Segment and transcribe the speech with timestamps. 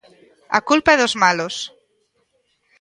[0.57, 1.55] A culpa é dos malos.